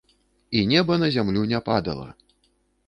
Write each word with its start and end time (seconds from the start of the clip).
І 0.51 0.59
неба 0.71 0.97
на 1.03 1.11
зямлю 1.17 1.45
не 1.53 1.59
падала. 1.69 2.09